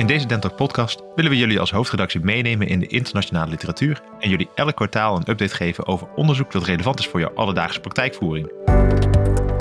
[0.00, 4.28] In deze Dental podcast willen we jullie als hoofdredactie meenemen in de internationale literatuur en
[4.28, 8.50] jullie elk kwartaal een update geven over onderzoek dat relevant is voor jouw alledaagse praktijkvoering.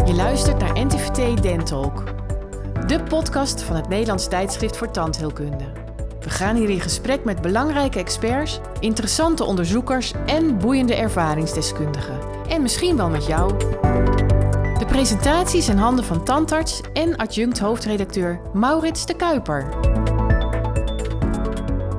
[0.06, 2.04] Je luistert naar NTVT Dentalk,
[2.88, 5.66] de podcast van het Nederlands tijdschrift voor tandheelkunde.
[6.20, 12.20] We gaan hier in gesprek met belangrijke experts, interessante onderzoekers en boeiende ervaringsdeskundigen.
[12.50, 13.58] En misschien wel met jou.
[14.78, 19.70] De presentaties in handen van tandarts en adjunct hoofdredacteur Maurits de Kuiper.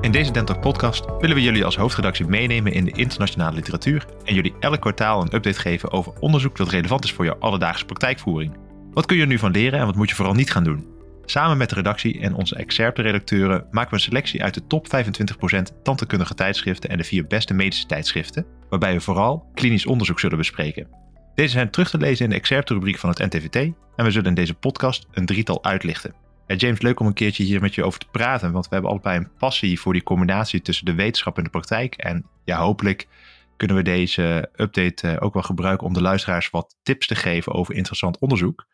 [0.01, 4.33] In deze Dental podcast willen we jullie als hoofdredactie meenemen in de internationale literatuur en
[4.33, 8.57] jullie elk kwartaal een update geven over onderzoek dat relevant is voor jouw alledaagse praktijkvoering.
[8.93, 10.87] Wat kun je er nu van leren en wat moet je vooral niet gaan doen?
[11.25, 15.81] Samen met de redactie en onze excerpte-redacteuren maken we een selectie uit de top 25%
[15.83, 20.87] tandheelkundige tijdschriften en de vier beste medische tijdschriften, waarbij we vooral klinisch onderzoek zullen bespreken.
[21.35, 23.55] Deze zijn terug te lezen in de excerpte-rubriek van het NTVT
[23.95, 26.20] en we zullen in deze podcast een drietal uitlichten.
[26.51, 28.91] Ja, James, leuk om een keertje hier met je over te praten, want we hebben
[28.91, 31.95] allebei een passie voor die combinatie tussen de wetenschap en de praktijk.
[31.95, 33.07] En ja, hopelijk
[33.57, 37.53] kunnen we deze update eh, ook wel gebruiken om de luisteraars wat tips te geven
[37.53, 38.67] over interessant onderzoek.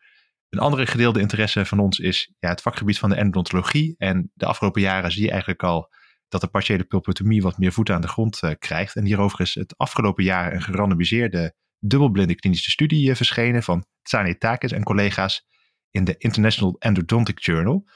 [0.48, 3.94] Een andere gedeelde interesse van ons is ja, het vakgebied van de endodontologie.
[3.98, 5.92] En de afgelopen jaren zie je eigenlijk al
[6.28, 8.96] dat de partiële pulpotomie wat meer voeten aan de grond uh, krijgt.
[8.96, 14.38] En hierover is het afgelopen jaar een gerandomiseerde dubbelblinde klinische studie uh, verschenen van Tsane
[14.38, 15.46] Takis en collega's
[15.90, 17.88] in de International Endodontic Journal.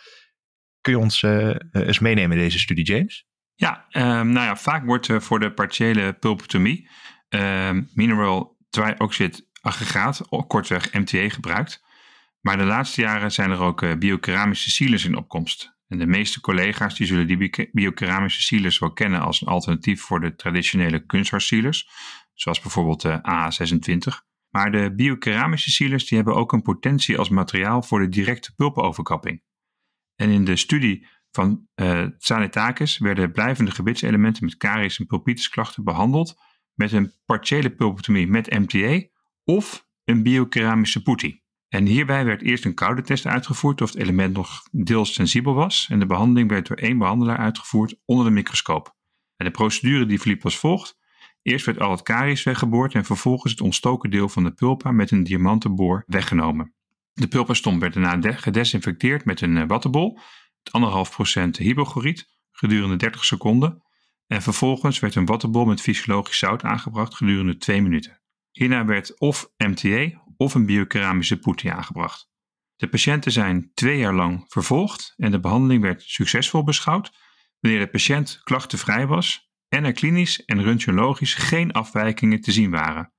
[0.80, 3.26] Kun je ons uh, eens meenemen in deze studie, James?
[3.54, 6.88] Ja, um, nou ja, vaak wordt voor de partiële pulpotomie
[7.28, 11.84] ehm, mineral trioxide aggregaat, kortweg MTA, gebruikt.
[12.40, 15.72] Maar de laatste jaren zijn er ook biokeramische sealers in opkomst.
[15.92, 20.20] En de meeste collega's die zullen die biokeramische sealers wel kennen als een alternatief voor
[20.20, 21.88] de traditionele kunsthartsealers,
[22.34, 24.31] zoals bijvoorbeeld de AA26.
[24.52, 29.42] Maar de biokeramische sealers die hebben ook een potentie als materiaal voor de directe pulpenoverkapping.
[30.14, 36.34] En in de studie van uh, Tsanetakis werden blijvende gebitselementen met caries en pulpitisklachten behandeld
[36.74, 39.06] met een partiële pulpotomie met MTA
[39.44, 41.40] of een biokeramische putty.
[41.68, 45.86] En hierbij werd eerst een koude test uitgevoerd of het element nog deels sensibel was.
[45.90, 48.96] En de behandeling werd door één behandelaar uitgevoerd onder de microscoop.
[49.36, 50.98] En de procedure die verliep als volgt.
[51.42, 55.10] Eerst werd al het karies weggeboord en vervolgens het ontstoken deel van de pulpa met
[55.10, 56.74] een diamantenboor weggenomen.
[57.12, 60.18] De pulpastomp werd daarna gedesinfecteerd met een wattenbol,
[60.62, 63.82] het 1,5% hypochloriet, gedurende 30 seconden.
[64.26, 68.20] En vervolgens werd een wattenbol met fysiologisch zout aangebracht gedurende 2 minuten.
[68.50, 72.30] Hierna werd of MTA of een biokeramische putty aangebracht.
[72.76, 77.12] De patiënten zijn twee jaar lang vervolgd en de behandeling werd succesvol beschouwd
[77.60, 83.12] wanneer de patiënt klachtenvrij was en er klinisch en röntgenologisch geen afwijkingen te zien waren.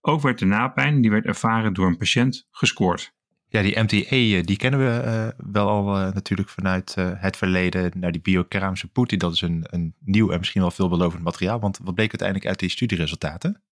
[0.00, 3.14] Ook werd de napijn die werd ervaren door een patiënt gescoord.
[3.48, 7.36] Ja, die MTA eh, die kennen we uh, wel al uh, natuurlijk vanuit uh, het
[7.36, 7.90] verleden.
[7.94, 11.60] Nou, die biokeramische putty, dat is een, een nieuw en misschien wel veelbelovend materiaal.
[11.60, 13.62] Want wat bleek uiteindelijk uit die studieresultaten?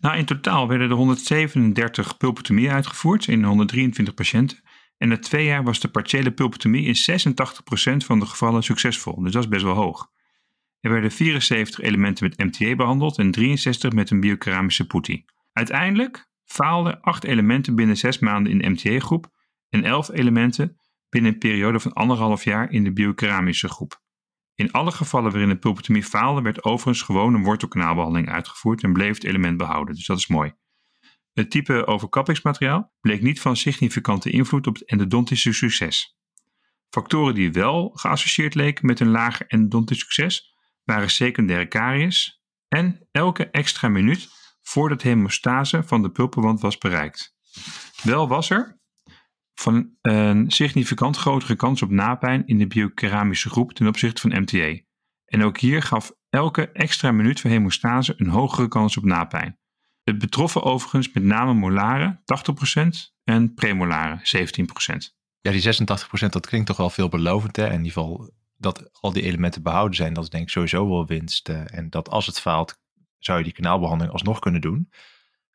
[0.00, 4.58] Nou, in totaal werden er 137 pulpotomieën uitgevoerd in 123 patiënten.
[4.96, 7.20] En na twee jaar was de partiële pulpotomie in
[8.02, 9.22] 86% van de gevallen succesvol.
[9.22, 10.10] Dus dat is best wel hoog.
[10.80, 15.24] Er werden 74 elementen met MTA behandeld en 63 met een biokeramische putty.
[15.52, 19.28] Uiteindelijk faalden 8 elementen binnen 6 maanden in de MTA-groep
[19.68, 24.02] en 11 elementen binnen een periode van anderhalf jaar in de biokeramische groep.
[24.54, 29.14] In alle gevallen waarin de pulpotomie faalde, werd overigens gewoon een wortelkanaalbehandeling uitgevoerd en bleef
[29.14, 29.94] het element behouden.
[29.94, 30.52] Dus dat is mooi.
[31.32, 36.16] Het type overkappingsmateriaal bleek niet van significante invloed op het endodontische succes.
[36.90, 40.56] Factoren die wel geassocieerd leken met een lager endodontisch succes
[40.88, 44.28] waren secundaire caries en elke extra minuut
[44.60, 47.34] voordat hemostase van de pulpenwand was bereikt.
[48.02, 48.80] Wel was er,
[49.54, 54.80] van een significant grotere kans op napijn in de biokeramische groep ten opzichte van MTA.
[55.24, 59.58] En ook hier gaf elke extra minuut van hemostase een hogere kans op napijn.
[60.02, 62.22] Het betroffen overigens met name molaren
[62.74, 62.88] 80%
[63.24, 64.22] en premolaren 17%.
[65.40, 65.80] Ja, die
[66.26, 67.56] 86% dat klinkt toch wel veelbelovend.
[67.56, 67.64] Hè?
[67.64, 71.06] In ieder geval dat al die elementen behouden zijn, dat is denk ik sowieso wel
[71.06, 71.48] winst.
[71.48, 72.80] En dat als het faalt,
[73.18, 74.90] zou je die kanaalbehandeling alsnog kunnen doen.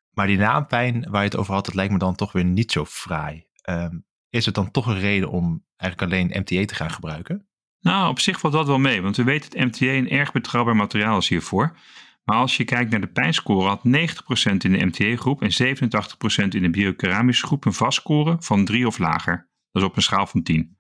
[0.10, 2.72] Maar die napijn waar je het over had, dat lijkt me dan toch weer niet
[2.72, 3.46] zo fraai.
[3.70, 7.48] Um, is het dan toch een reden om eigenlijk alleen MTA te gaan gebruiken?
[7.80, 10.76] Nou, op zich valt dat wel mee, want we weten dat MTA een erg betrouwbaar
[10.76, 11.78] materiaal is hiervoor.
[12.24, 13.90] Maar als je kijkt naar de pijnscore, had 90%
[14.58, 15.78] in de MTA-groep en
[16.46, 19.50] 87% in de biokeramische groep een vastscore van 3 of lager.
[19.72, 20.78] Dat is op een schaal van 10.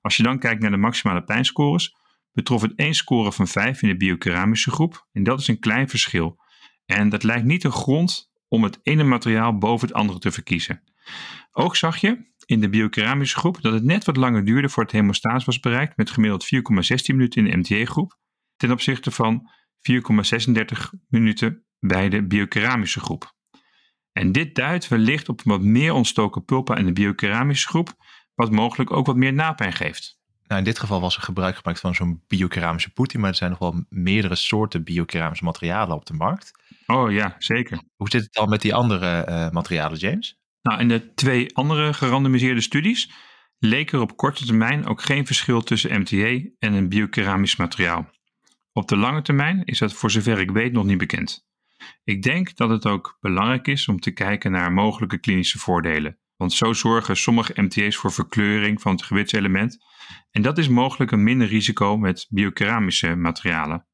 [0.00, 1.96] Als je dan kijkt naar de maximale pijnscores,
[2.32, 5.06] betrof het één score van 5 in de biokeramische groep.
[5.12, 6.40] En dat is een klein verschil.
[6.86, 10.82] En dat lijkt niet een grond om het ene materiaal boven het andere te verkiezen.
[11.52, 14.92] Ook zag je in de biokeramische groep dat het net wat langer duurde voor het
[14.92, 16.60] hemostaas was bereikt met gemiddeld 4,16
[17.06, 18.18] minuten in de MTA-groep
[18.56, 19.50] ten opzichte van
[19.90, 19.94] 4,36
[21.08, 23.34] minuten bij de biokeramische groep.
[24.12, 27.94] En dit duidt wellicht op wat meer ontstoken pulpa in de biokeramische groep,
[28.34, 30.20] wat mogelijk ook wat meer napijn geeft.
[30.46, 33.50] Nou, in dit geval was er gebruik gemaakt van zo'n biokeramische poetie, maar er zijn
[33.50, 36.50] nog wel meerdere soorten biokeramische materialen op de markt.
[36.86, 37.82] Oh ja, zeker.
[37.96, 40.40] Hoe zit het dan met die andere uh, materialen, James?
[40.62, 43.10] Nou, in de twee andere gerandomiseerde studies
[43.58, 48.10] leek er op korte termijn ook geen verschil tussen MTA en een biokeramisch materiaal.
[48.72, 51.46] Op de lange termijn is dat voor zover ik weet nog niet bekend.
[52.04, 56.54] Ik denk dat het ook belangrijk is om te kijken naar mogelijke klinische voordelen, want
[56.54, 59.78] zo zorgen sommige MTA's voor verkleuring van het gewitselement
[60.30, 63.86] en dat is mogelijk een minder risico met biokeramische materialen.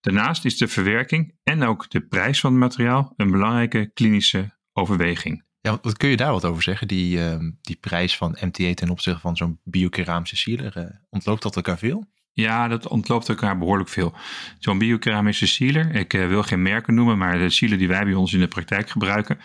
[0.00, 5.44] Daarnaast is de verwerking en ook de prijs van het materiaal een belangrijke klinische overweging.
[5.60, 6.88] Ja, wat kun je daar wat over zeggen?
[6.88, 11.56] Die, uh, die prijs van MTA ten opzichte van zo'n biokeramische sealer, uh, ontloopt dat
[11.56, 12.06] elkaar veel?
[12.32, 14.14] Ja, dat ontloopt elkaar behoorlijk veel.
[14.58, 18.14] Zo'n biokeramische sealer, ik uh, wil geen merken noemen, maar de sealer die wij bij
[18.14, 19.38] ons in de praktijk gebruiken,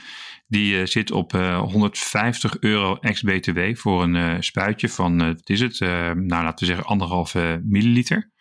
[0.53, 6.27] die uh, zit op 150 euro ex-BTW voor een spuitje van, wat is het, nou
[6.27, 8.31] laten we zeggen anderhalve milliliter.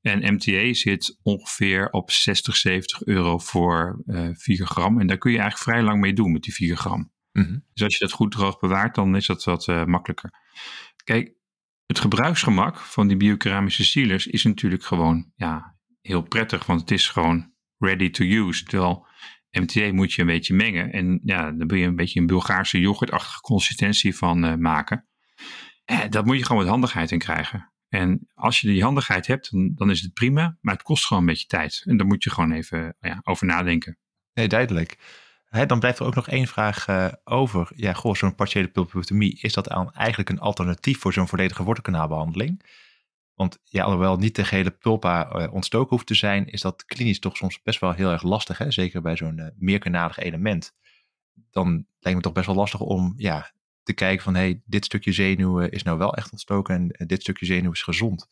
[0.00, 4.02] En MTA zit ongeveer op 60, 70 euro voor
[4.32, 5.00] 4 gram.
[5.00, 7.12] En daar kun je eigenlijk vrij lang mee doen met die 4 gram.
[7.32, 7.58] Mhm.
[7.72, 10.30] Dus als je dat goed droog bewaart, dan is dat wat uh, makkelijker.
[11.04, 11.34] Kijk,
[11.86, 17.08] het gebruiksgemak van die biokeramische sealers is natuurlijk gewoon ja, heel prettig, want het is
[17.08, 18.64] gewoon ready to use.
[18.64, 19.06] Terwijl
[19.60, 22.80] MTA moet je een beetje mengen en ja, dan wil je een beetje een Bulgaarse
[22.80, 25.06] yoghurtachtige consistentie van uh, maken.
[25.84, 27.72] Eh, dat moet je gewoon met handigheid in krijgen.
[27.88, 31.22] En als je die handigheid hebt, dan, dan, is het prima, maar het kost gewoon
[31.22, 31.82] een beetje tijd.
[31.86, 33.98] En daar moet je gewoon even ja, over nadenken.
[34.32, 34.96] Nee, duidelijk
[35.66, 36.86] dan blijft er ook nog één vraag
[37.24, 37.70] over.
[37.76, 42.62] Ja, goh, zo'n partiële pulpotomie, is dat eigenlijk een alternatief voor zo'n volledige wortelkanaalbehandeling?
[43.34, 47.18] Want ja, alhoewel niet de gehele pulpa uh, ontstoken hoeft te zijn, is dat klinisch
[47.18, 48.58] toch soms best wel heel erg lastig.
[48.58, 48.70] Hè?
[48.70, 50.74] Zeker bij zo'n uh, meerkanalig element.
[51.50, 53.52] Dan lijkt me toch best wel lastig om ja,
[53.82, 57.46] te kijken van hey, dit stukje zenuw is nou wel echt ontstoken en dit stukje
[57.46, 58.26] zenuw is gezond.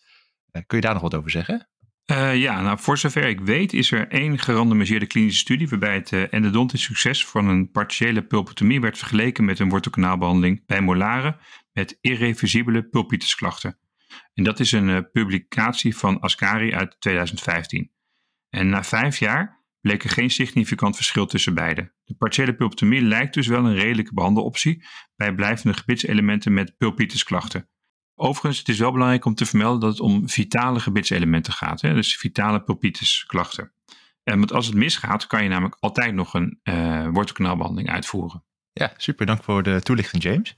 [0.51, 1.69] kun je daar nog wat over zeggen?
[2.35, 6.83] Ja, nou, voor zover ik weet is er één gerandomiseerde klinische studie waarbij het endodontisch
[6.83, 11.37] succes van een partiële pulpotomie werd vergeleken met een wortelkanaalbehandeling bij molaren
[11.73, 13.79] met irreversibele pulpitusklachten.
[14.35, 17.93] En dat is een uh, publicatie van Ascari uit 2015.
[18.49, 21.93] En na vijf jaar bleek er geen significant verschil tussen beide.
[22.05, 24.85] De partiële pulpotomie lijkt dus wel een redelijke behandeloptie
[25.17, 27.69] bij blijvende gebitselementen met pulpitusklachten.
[28.15, 31.81] Overigens, het is wel belangrijk om te vermelden dat het om vitale gebitselementen gaat.
[31.81, 31.95] Hè?
[31.95, 33.73] Dus vitale pulpitusklachten.
[34.23, 38.45] En want als het misgaat, kan je namelijk altijd nog een uh, wortelkanaalbehandeling uitvoeren.
[38.73, 39.27] Ja, super.
[39.27, 40.57] Dank voor de toelichting, James.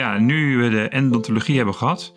[0.00, 2.16] Ja, nu we de endodontologie hebben gehad,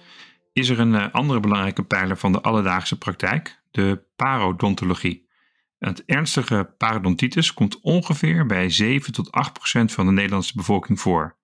[0.54, 5.30] is er een uh, andere belangrijke pijler van de alledaagse praktijk, de parodontologie.
[5.78, 11.38] Het ernstige parodontitis komt ongeveer bij 7 tot 8 procent van de Nederlandse bevolking voor.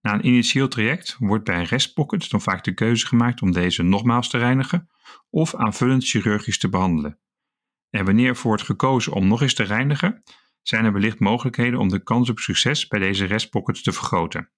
[0.00, 4.28] Na een initieel traject wordt bij restpockets dan vaak de keuze gemaakt om deze nogmaals
[4.28, 4.90] te reinigen
[5.30, 7.18] of aanvullend chirurgisch te behandelen.
[7.90, 10.22] En wanneer ervoor wordt gekozen om nog eens te reinigen,
[10.60, 14.50] zijn er wellicht mogelijkheden om de kans op succes bij deze restpockets te vergroten.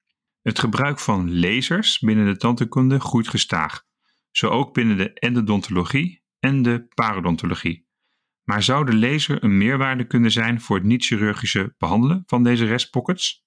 [0.44, 3.82] Het gebruik van lasers binnen de tandheelkunde groeit gestaag,
[4.30, 7.86] zo ook binnen de endodontologie en de parodontologie.
[8.42, 13.44] Maar zou de laser een meerwaarde kunnen zijn voor het niet-chirurgische behandelen van deze restpockets?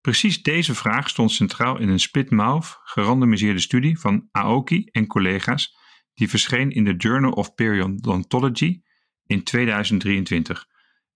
[0.00, 5.76] Precies deze vraag stond centraal in een split-mouth gerandomiseerde studie van Aoki en collega's
[6.14, 8.80] die verscheen in de Journal of Periodontology
[9.26, 10.66] in 2023.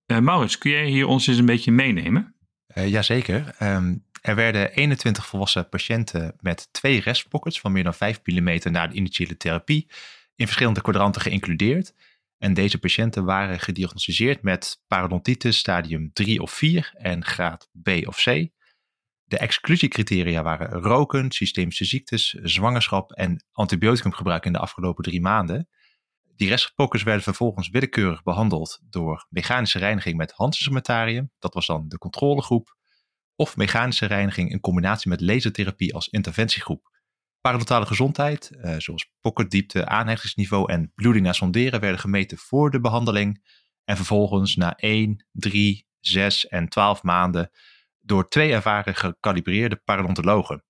[0.07, 2.37] Uh, eh, Maurits, kun jij hier ons eens een beetje meenemen?
[2.75, 3.55] Uh, jazeker.
[3.63, 8.87] Um, er werden 21 volwassen patiënten met twee restpockets van meer dan 5 mm na
[8.87, 9.91] de initiële therapie
[10.35, 11.95] in verschillende kwadranten geïncludeerd.
[12.39, 18.17] En deze patiënten waren gediagnosticeerd met parodontitis stadium 3 of 4 en graad B of
[18.17, 18.49] C.
[19.25, 25.69] De exclusiecriteria waren roken, systemische ziektes, zwangerschap en antibioticumgebruik in de afgelopen drie maanden.
[26.37, 31.99] Die restpokkers werden vervolgens willekeurig behandeld door mechanische reiniging met handinstrumentarium, dat was dan de
[31.99, 32.77] controlegroep,
[33.37, 36.93] of mechanische reiniging in combinatie met lasertherapie als interventiegroep.
[37.41, 43.43] Parodontale gezondheid, uh, zoals pocketdiepte, aanhechtingsniveau en bloeding na sonderen, werden gemeten voor de behandeling.
[43.85, 47.51] En vervolgens na 1, 3, 6 en 12 maanden
[48.01, 50.65] door twee ervaren gekalibreerde parodontologen.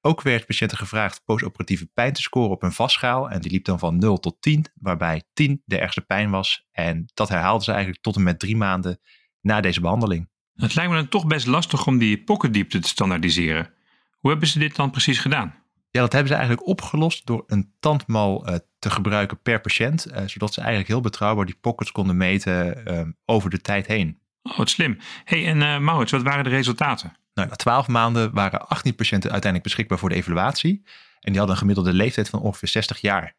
[0.00, 3.30] Ook werd patiënten gevraagd postoperatieve pijn te scoren op een vastschaal.
[3.30, 6.66] En die liep dan van 0 tot 10, waarbij 10 de ergste pijn was.
[6.72, 9.00] En dat herhaalden ze eigenlijk tot en met drie maanden
[9.40, 10.28] na deze behandeling.
[10.60, 13.70] Het lijkt me dan toch best lastig om die pocketdiepte te standaardiseren.
[14.18, 15.54] Hoe hebben ze dit dan precies gedaan?
[15.90, 20.16] Ja, dat hebben ze eigenlijk opgelost door een tandmal uh, te gebruiken per patiënt, uh,
[20.26, 24.18] zodat ze eigenlijk heel betrouwbaar die pockets konden meten uh, over de tijd heen.
[24.42, 24.98] Oh, wat slim.
[25.24, 27.12] hey, en Maurits, wat waren de resultaten?
[27.34, 30.82] Nou, na 12 maanden waren 18 patiënten uiteindelijk beschikbaar voor de evaluatie.
[31.20, 33.34] En die hadden een gemiddelde leeftijd van ongeveer 60 jaar.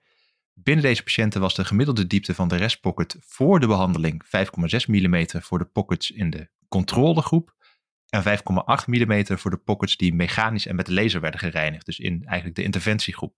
[0.54, 4.32] Binnen deze patiënten was de gemiddelde diepte van de restpocket voor de behandeling 5,6
[4.88, 7.56] mm voor de pockets in de controlegroep
[8.10, 12.24] en 5,8 mm voor de pockets die mechanisch en met laser werden gereinigd, dus in
[12.26, 13.36] eigenlijk de interventiegroep.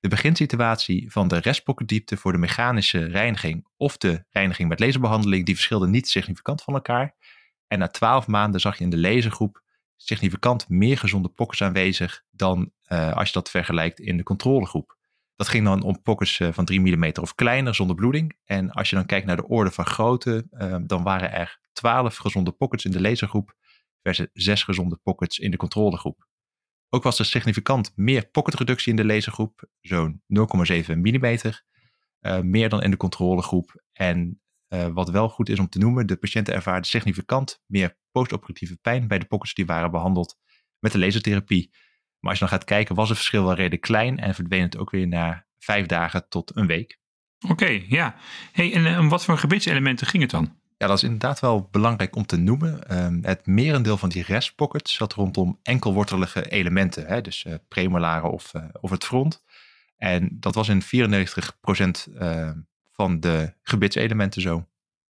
[0.00, 5.54] De beginsituatie van de restpocketdiepte voor de mechanische reiniging of de reiniging met laserbehandeling, die
[5.54, 7.14] verschilde niet significant van elkaar.
[7.66, 9.62] En na 12 maanden zag je in de lasergroep
[9.96, 14.96] significant meer gezonde pockets aanwezig dan uh, als je dat vergelijkt in de controlegroep.
[15.36, 18.38] Dat ging dan om pockets uh, van 3 mm of kleiner zonder bloeding.
[18.44, 22.16] En als je dan kijkt naar de orde van grootte, uh, dan waren er 12
[22.16, 23.54] gezonde pockets in de lasergroep
[24.02, 26.26] versus 6 gezonde pockets in de controlegroep.
[26.88, 31.38] Ook was er significant meer pocketreductie in de lasergroep, zo'n 0,7 mm,
[32.50, 33.82] meer dan in de controlegroep.
[33.92, 38.76] En uh, wat wel goed is om te noemen, de patiënten ervaarden significant meer postoperatieve
[38.76, 40.38] pijn bij de pockets die waren behandeld
[40.78, 41.74] met de lasertherapie.
[42.24, 44.78] Maar als je dan gaat kijken, was het verschil wel redelijk klein en verdween het
[44.78, 46.98] ook weer na vijf dagen tot een week.
[47.48, 48.14] Oké, ja.
[48.52, 50.56] Hey, en om wat voor gebitselementen ging het dan?
[50.76, 52.96] Ja, dat is inderdaad wel belangrijk om te noemen.
[53.04, 58.54] Um, het merendeel van die restpockets zat rondom enkelwortelige elementen, hè, dus uh, premolaren of,
[58.54, 59.44] uh, of het front.
[59.96, 60.86] En dat was in 94%
[62.18, 62.50] uh,
[62.92, 64.66] van de gebitselementen zo.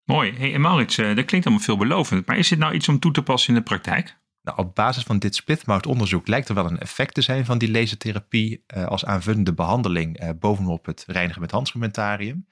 [0.04, 0.32] Mooi.
[0.36, 2.26] Hey, en Maurits, dat klinkt allemaal veelbelovend.
[2.26, 4.20] Maar is dit nou iets om toe te passen in de praktijk?
[4.42, 7.70] Nou, op basis van dit splitmouth-onderzoek lijkt er wel een effect te zijn van die
[7.70, 12.48] lasertherapie uh, als aanvullende behandeling uh, bovenop het reinigen met handschumentarium.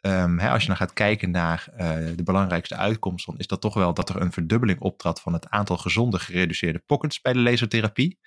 [0.00, 1.78] Um, hè, als je dan gaat kijken naar uh,
[2.16, 5.48] de belangrijkste uitkomst, dan is dat toch wel dat er een verdubbeling optrad van het
[5.48, 8.18] aantal gezonde gereduceerde pockets bij de lasertherapie.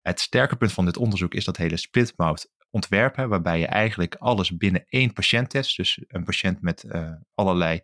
[0.00, 4.56] Het sterke punt van dit onderzoek is dat hele splitmouth ontwerpen, waarbij je eigenlijk alles
[4.56, 5.76] binnen één patiënt test.
[5.76, 6.84] Dus een patiënt met
[7.34, 7.80] allerlei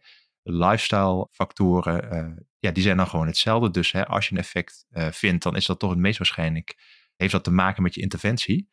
[0.52, 3.70] lifestyle factoren, uh, ja, die zijn dan gewoon hetzelfde.
[3.70, 6.76] Dus hè, als je een effect uh, vindt, dan is dat toch het meest waarschijnlijk,
[7.16, 8.70] heeft dat te maken met je interventie.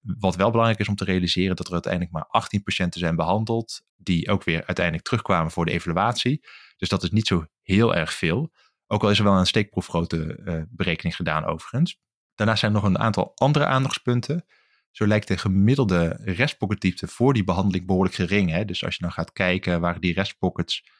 [0.00, 3.82] Wat wel belangrijk is om te realiseren, dat er uiteindelijk maar 18 patiënten zijn behandeld,
[3.96, 6.44] die ook weer uiteindelijk terugkwamen voor de evaluatie.
[6.76, 8.52] Dus dat is niet zo heel erg veel.
[8.86, 11.98] Ook al is er wel een steekproefgrootte uh, berekening gedaan overigens.
[12.34, 14.46] Daarnaast zijn er nog een aantal andere aandachtspunten.
[14.90, 18.50] Zo lijkt de gemiddelde restpocketdiepte voor die behandeling behoorlijk gering.
[18.50, 18.64] Hè?
[18.64, 20.90] Dus als je dan gaat kijken, waren die restpockets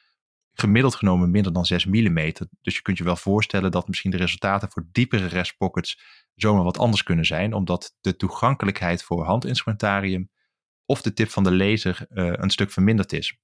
[0.59, 2.31] gemiddeld genomen minder dan 6 mm.
[2.61, 5.99] Dus je kunt je wel voorstellen dat misschien de resultaten voor diepere restpockets
[6.35, 10.29] zomaar wat anders kunnen zijn, omdat de toegankelijkheid voor handinstrumentarium
[10.85, 13.39] of de tip van de laser uh, een stuk verminderd is.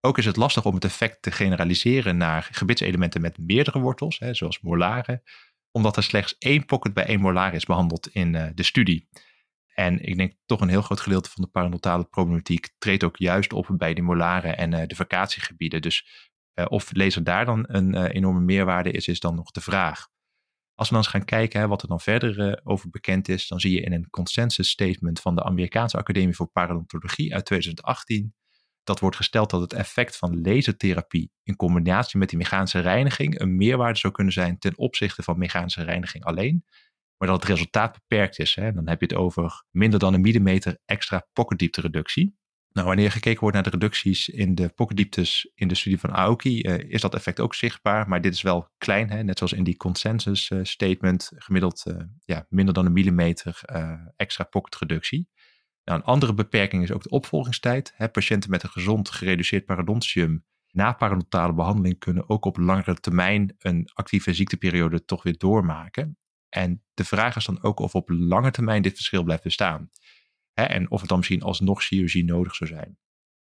[0.00, 4.34] Ook is het lastig om het effect te generaliseren naar gebitselementen met meerdere wortels, hè,
[4.34, 5.22] zoals molaren,
[5.70, 9.08] omdat er slechts één pocket bij één molar is behandeld in uh, de studie.
[9.74, 13.52] En ik denk toch een heel groot gedeelte van de paranatale problematiek treedt ook juist
[13.52, 15.82] op bij die molaren en uh, de vacatiegebieden.
[15.82, 19.60] Dus uh, of lezer daar dan een uh, enorme meerwaarde is, is dan nog de
[19.60, 20.08] vraag.
[20.74, 23.48] Als we dan eens gaan kijken hè, wat er dan verder uh, over bekend is,
[23.48, 28.34] dan zie je in een consensus statement van de Amerikaanse Academie voor Parodontologie uit 2018
[28.84, 33.56] dat wordt gesteld dat het effect van lasertherapie in combinatie met die mechanische reiniging een
[33.56, 36.64] meerwaarde zou kunnen zijn ten opzichte van mechanische reiniging alleen,
[37.16, 38.54] maar dat het resultaat beperkt is.
[38.54, 38.72] Hè.
[38.72, 42.36] Dan heb je het over minder dan een millimeter extra pocketdiepte reductie.
[42.72, 46.60] Nou, wanneer gekeken wordt naar de reducties in de pocketdieptes in de studie van Aoki,
[46.60, 49.22] uh, is dat effect ook zichtbaar, maar dit is wel klein, hè?
[49.22, 53.60] net zoals in die consensus uh, statement, gemiddeld uh, ja, minder dan een millimeter
[54.16, 55.28] extra pocketreductie.
[55.84, 57.92] Nou, een andere beperking is ook de opvolgingstijd.
[57.96, 58.08] Hè?
[58.08, 63.90] Patiënten met een gezond gereduceerd parodontium na parodontale behandeling kunnen ook op langere termijn een
[63.94, 66.18] actieve ziekteperiode toch weer doormaken.
[66.48, 69.90] En de vraag is dan ook of op lange termijn dit verschil blijft bestaan.
[70.52, 72.98] Hè, en of het dan misschien alsnog chirurgie nodig zou zijn.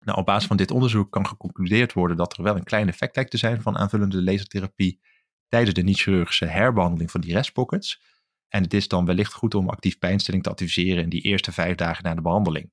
[0.00, 3.16] Nou, op basis van dit onderzoek kan geconcludeerd worden dat er wel een klein effect
[3.16, 5.00] lijkt te zijn van aanvullende lasertherapie
[5.48, 8.02] tijdens de niet-chirurgische herbehandeling van die restpockets.
[8.48, 11.76] En het is dan wellicht goed om actief pijnstilling te adviseren in die eerste vijf
[11.76, 12.72] dagen na de behandeling.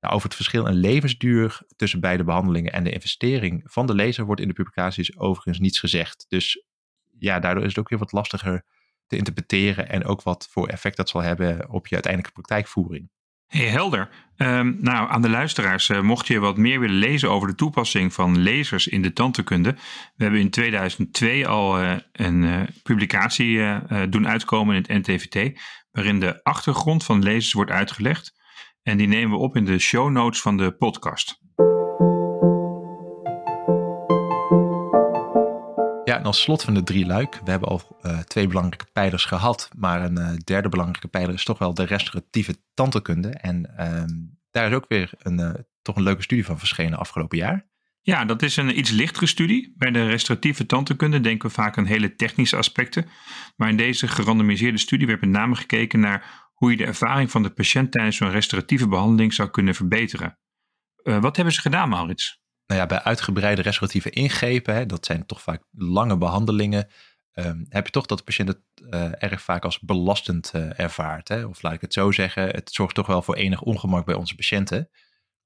[0.00, 4.24] Nou, over het verschil in levensduur tussen beide behandelingen en de investering van de laser
[4.24, 6.24] wordt in de publicaties overigens niets gezegd.
[6.28, 6.64] Dus
[7.18, 8.64] ja, daardoor is het ook weer wat lastiger
[9.06, 13.10] te interpreteren en ook wat voor effect dat zal hebben op je uiteindelijke praktijkvoering.
[13.48, 14.08] Hey, helder.
[14.36, 18.12] Um, nou, aan de luisteraars, uh, mocht je wat meer willen lezen over de toepassing
[18.12, 19.72] van lasers in de tandheelkunde.
[20.16, 23.60] We hebben in 2002 al uh, een uh, publicatie
[24.08, 28.36] doen uitkomen in het NTVT, waarin de achtergrond van lasers wordt uitgelegd.
[28.82, 31.40] En die nemen we op in de show notes van de podcast.
[36.28, 40.04] Als slot van de drie luik, we hebben al uh, twee belangrijke pijlers gehad, maar
[40.04, 43.28] een uh, derde belangrijke pijler is toch wel de restauratieve tandheelkunde.
[43.28, 44.02] En uh,
[44.50, 45.50] daar is ook weer een, uh,
[45.82, 47.66] toch een leuke studie van verschenen afgelopen jaar.
[48.00, 49.74] Ja, dat is een iets lichtere studie.
[49.76, 53.06] Bij de restauratieve tandheelkunde denken we vaak aan hele technische aspecten.
[53.56, 57.42] Maar in deze gerandomiseerde studie werd met name gekeken naar hoe je de ervaring van
[57.42, 60.38] de patiënt tijdens zo'n restauratieve behandeling zou kunnen verbeteren.
[61.02, 62.40] wat hebben ze gedaan, Maurits?
[62.68, 66.88] Nou ja, bij uitgebreide restauratieve ingrepen, hè, dat zijn toch vaak lange behandelingen,
[67.32, 68.60] um, heb je toch dat de patiënt het
[68.90, 71.28] uh, erg vaak als belastend uh, ervaart.
[71.28, 71.44] Hè?
[71.44, 74.34] Of laat ik het zo zeggen, het zorgt toch wel voor enig ongemak bij onze
[74.34, 74.90] patiënten.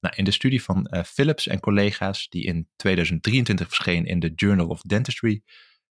[0.01, 4.33] Nou, in de studie van uh, Philips en collega's, die in 2023 verscheen in de
[4.35, 5.43] Journal of Dentistry,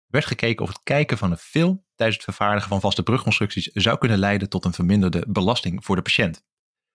[0.06, 3.98] werd gekeken of het kijken van een film tijdens het vervaardigen van vaste brugconstructies zou
[3.98, 6.44] kunnen leiden tot een verminderde belasting voor de patiënt.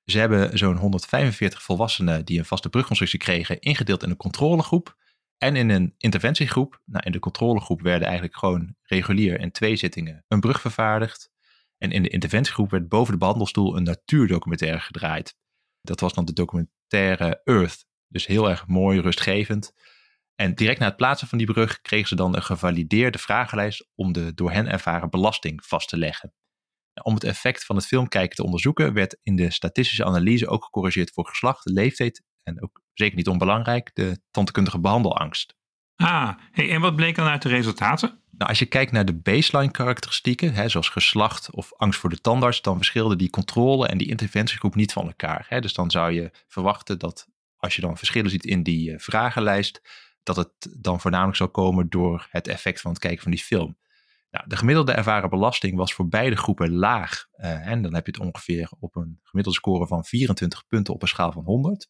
[0.06, 4.98] Ze hebben zo'n 145 volwassenen die een vaste brugconstructie kregen, ingedeeld in een controlegroep
[5.38, 6.82] en in een interventiegroep.
[6.86, 11.32] Nou, in de controlegroep werden eigenlijk gewoon regulier in twee zittingen een brug vervaardigd.
[11.78, 15.38] En in de interventiegroep werd boven de behandelstoel een natuurdocumentaire gedraaid.
[15.82, 17.86] Dat was dan de documentaire Earth.
[18.08, 19.74] Dus heel erg mooi, rustgevend.
[20.36, 24.14] En direct na het plaatsen van die brug kregen ze dan een gevalideerde vragenlijst om
[24.14, 26.34] de door hen ervaren belasting vast te leggen.
[27.02, 31.12] Om het effect van het filmkijken te onderzoeken, werd in de statistische analyse ook gecorrigeerd
[31.12, 35.56] voor geslacht, leeftijd en ook zeker niet onbelangrijk, de tandkundige behandelangst.
[35.96, 38.22] Ah, hey, en wat bleek dan uit de resultaten?
[38.38, 42.22] Nou, als je kijkt naar de baseline karakteristieken, hè, zoals geslacht of angst voor de
[42.22, 45.46] tandarts, dan verschilden die controle en die interventiegroep niet van elkaar.
[45.50, 45.62] Hè.
[45.62, 49.82] Dus dan zou je verwachten dat als je dan verschillen ziet in die uh, vragenlijst,
[50.24, 53.78] dat het dan voornamelijk zal komen door het effect van het kijken van die film.
[54.34, 57.28] Nou, de gemiddelde ervaren belasting was voor beide groepen laag.
[57.36, 61.02] Uh, en dan heb je het ongeveer op een gemiddelde score van 24 punten op
[61.02, 61.90] een schaal van 100.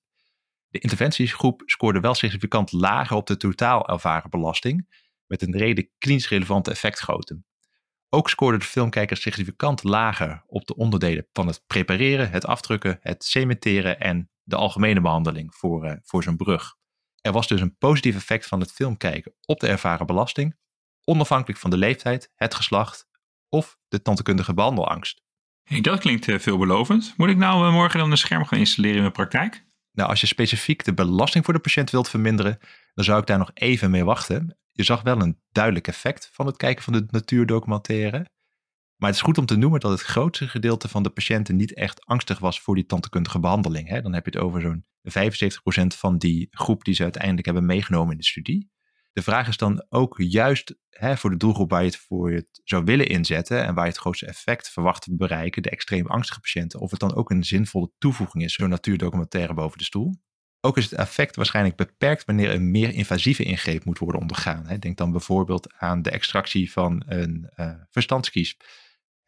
[0.67, 4.87] De interventiegroep scoorde wel significant lager op de totaal ervaren belasting,
[5.25, 7.43] met een reden klinisch relevante effectgrootte.
[8.09, 13.23] Ook scoorde de filmkijker significant lager op de onderdelen van het prepareren, het afdrukken, het
[13.23, 16.75] cementeren en de algemene behandeling voor, uh, voor zo'n brug.
[17.21, 20.61] Er was dus een positief effect van het filmkijken op de ervaren belasting,
[21.03, 23.07] onafhankelijk van de leeftijd, het geslacht
[23.49, 25.21] of de tandheelkundige behandelangst.
[25.63, 27.13] Hey, dat klinkt uh, veelbelovend.
[27.17, 29.65] Moet ik nou uh, morgen dan een scherm gaan installeren in mijn praktijk?
[29.91, 32.59] Nou, als je specifiek de belasting voor de patiënt wilt verminderen,
[32.93, 34.57] dan zou ik daar nog even mee wachten.
[34.71, 38.29] Je zag wel een duidelijk effect van het kijken van de natuurdocumentaire.
[38.95, 41.73] Maar het is goed om te noemen dat het grootste gedeelte van de patiënten niet
[41.73, 43.87] echt angstig was voor die tandheelkundige behandeling.
[43.87, 44.01] Hè?
[44.01, 44.85] Dan heb je het over zo'n
[45.93, 48.71] 75% van die groep die ze uiteindelijk hebben meegenomen in de studie.
[49.13, 52.61] De vraag is dan ook juist hè, voor de doelgroep waar je het voor het
[52.63, 56.39] zou willen inzetten en waar je het grootste effect verwacht te bereiken, de extreem angstige
[56.39, 60.15] patiënten, of het dan ook een zinvolle toevoeging is, zo'n natuurdocumentaire boven de stoel.
[60.61, 64.67] Ook is het effect waarschijnlijk beperkt wanneer een meer invasieve ingreep moet worden ondergaan.
[64.67, 64.79] Hè.
[64.79, 68.57] Denk dan bijvoorbeeld aan de extractie van een uh, verstandskies.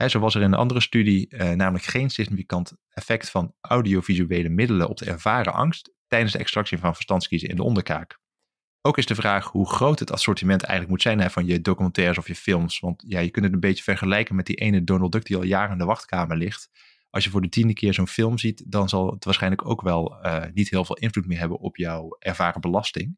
[0.07, 4.89] Zo was er in een andere studie uh, namelijk geen significant effect van audiovisuele middelen
[4.89, 8.19] op de ervaren angst tijdens de extractie van verstandskiezen in de onderkaak.
[8.85, 12.17] Ook is de vraag hoe groot het assortiment eigenlijk moet zijn hè, van je documentaires
[12.17, 12.79] of je films.
[12.79, 15.43] Want ja, je kunt het een beetje vergelijken met die ene Donald Duck die al
[15.43, 16.69] jaren in de wachtkamer ligt.
[17.09, 20.17] Als je voor de tiende keer zo'n film ziet, dan zal het waarschijnlijk ook wel
[20.25, 23.17] uh, niet heel veel invloed meer hebben op jouw ervaren belasting.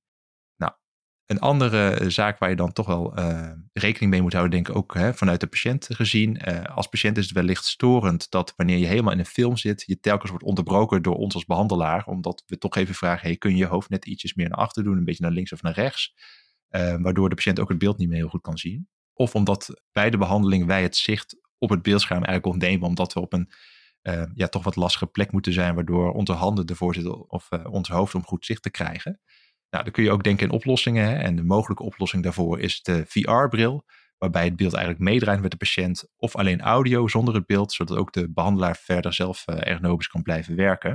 [1.27, 4.75] Een andere zaak waar je dan toch wel uh, rekening mee moet houden, denk ik
[4.75, 6.41] ook hè, vanuit de patiënt gezien.
[6.49, 9.83] Uh, als patiënt is het wellicht storend dat wanneer je helemaal in een film zit,
[9.85, 12.05] je telkens wordt onderbroken door ons als behandelaar.
[12.05, 14.83] Omdat we toch even vragen, hey, kun je je hoofd net ietsjes meer naar achter
[14.83, 16.13] doen, een beetje naar links of naar rechts.
[16.69, 18.87] Waardoor de patiënt ook het beeld niet meer heel goed kan zien.
[19.13, 23.19] Of omdat bij de behandeling wij het zicht op het beeldscherm eigenlijk ontnemen, omdat we
[23.19, 23.51] op een
[24.33, 28.15] ja, toch wat lastige plek moeten zijn, waardoor onze handen ervoor zitten of ons hoofd
[28.15, 29.19] om goed zicht te krijgen.
[29.69, 31.05] Nou, dan kun je ook denken in oplossingen.
[31.05, 31.15] Hè?
[31.15, 33.85] En de mogelijke oplossing daarvoor is de VR-bril,
[34.17, 37.97] waarbij het beeld eigenlijk meedraait met de patiënt, of alleen audio zonder het beeld, zodat
[37.97, 40.91] ook de behandelaar verder zelf uh, ergonomisch kan blijven werken.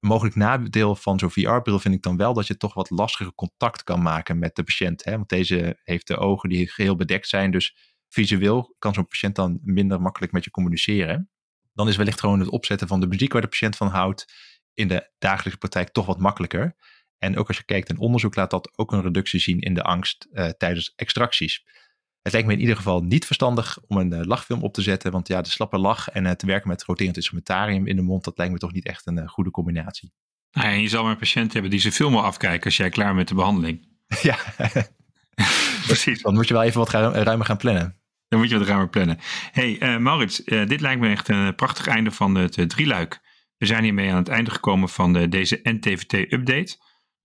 [0.00, 3.34] Een mogelijk nadeel van zo'n VR-bril vind ik dan wel dat je toch wat lastiger
[3.34, 5.04] contact kan maken met de patiënt.
[5.04, 5.12] Hè?
[5.12, 7.76] Want deze heeft de ogen die geheel bedekt zijn, dus
[8.08, 11.30] visueel kan zo'n patiënt dan minder makkelijk met je communiceren.
[11.72, 14.32] Dan is wellicht gewoon het opzetten van de muziek waar de patiënt van houdt
[14.74, 16.76] in de dagelijkse praktijk toch wat makkelijker.
[17.18, 19.82] En ook als je kijkt in onderzoek laat dat ook een reductie zien in de
[19.82, 21.64] angst uh, tijdens extracties.
[22.22, 25.12] Het lijkt me in ieder geval niet verstandig om een uh, lachfilm op te zetten,
[25.12, 28.38] want ja, de slappe lach en het werken met roterend instrumentarium in de mond, dat
[28.38, 30.12] lijkt me toch niet echt een uh, goede combinatie.
[30.50, 32.88] Nou, en je zal maar een patiënt hebben die zijn film wil afkijken als jij
[32.88, 33.88] klaar bent met de behandeling.
[34.22, 34.38] ja,
[35.86, 36.22] precies.
[36.22, 38.00] Dan moet je wel even wat ruimer gaan plannen.
[38.28, 39.18] Dan moet je wat ruimer plannen.
[39.52, 43.20] hey, Maurits, dit lijkt me echt een prachtig einde van het drieluik.
[43.58, 46.76] We zijn hiermee aan het einde gekomen van de, deze NTVT-update.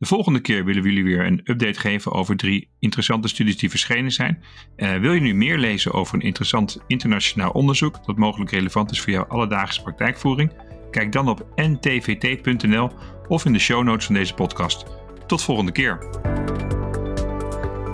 [0.01, 3.69] De volgende keer willen we jullie weer een update geven over drie interessante studies die
[3.69, 4.43] verschenen zijn.
[4.77, 9.01] Uh, wil je nu meer lezen over een interessant internationaal onderzoek dat mogelijk relevant is
[9.01, 10.51] voor jouw alledaagse praktijkvoering?
[10.91, 12.89] Kijk dan op ntvt.nl
[13.27, 14.85] of in de show notes van deze podcast.
[15.27, 15.97] Tot volgende keer.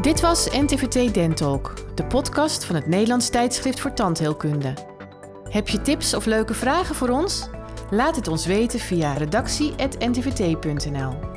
[0.01, 4.73] Dit was NTVT Dentalk, de podcast van het Nederlands tijdschrift voor tandheelkunde.
[5.49, 7.49] Heb je tips of leuke vragen voor ons?
[7.89, 11.36] Laat het ons weten via redactie.ntvt.nl.